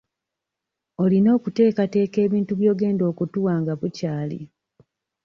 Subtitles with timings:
[1.03, 4.41] Olina okuteekateeka ebintu by'ogenda okutuwa nga bukyali.